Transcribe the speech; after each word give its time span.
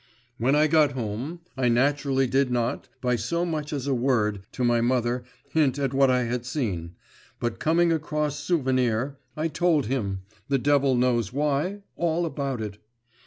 When 0.39 0.55
I 0.55 0.65
got 0.65 0.93
home, 0.93 1.41
I 1.55 1.69
naturally 1.69 2.25
did 2.25 2.49
not, 2.49 2.87
by 3.01 3.15
so 3.17 3.45
much 3.45 3.71
as 3.71 3.85
a 3.85 3.93
word, 3.93 4.41
to 4.53 4.63
my 4.63 4.81
mother, 4.81 5.23
hint 5.51 5.77
at 5.77 5.93
what 5.93 6.09
I 6.09 6.23
had 6.23 6.43
seen; 6.43 6.95
but 7.39 7.59
coming 7.59 7.93
across 7.93 8.39
Souvenir, 8.39 9.17
I 9.37 9.47
told 9.47 9.85
him 9.85 10.21
the 10.49 10.57
devil 10.57 10.95
knows 10.95 11.31
why 11.31 11.83
all 11.97 12.25
about 12.25 12.61
it. 12.63 12.79